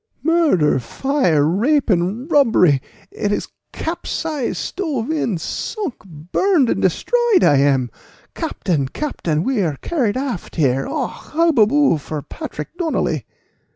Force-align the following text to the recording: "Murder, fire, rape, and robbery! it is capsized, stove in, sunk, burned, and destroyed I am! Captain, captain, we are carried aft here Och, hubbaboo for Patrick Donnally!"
"Murder, 0.23 0.79
fire, 0.79 1.45
rape, 1.45 1.87
and 1.87 2.31
robbery! 2.31 2.81
it 3.11 3.31
is 3.31 3.49
capsized, 3.71 4.57
stove 4.57 5.11
in, 5.11 5.37
sunk, 5.37 6.03
burned, 6.03 6.71
and 6.71 6.81
destroyed 6.81 7.43
I 7.43 7.57
am! 7.57 7.91
Captain, 8.33 8.87
captain, 8.87 9.43
we 9.43 9.61
are 9.61 9.77
carried 9.83 10.17
aft 10.17 10.55
here 10.55 10.87
Och, 10.87 11.11
hubbaboo 11.35 11.99
for 11.99 12.23
Patrick 12.23 12.75
Donnally!" 12.79 13.25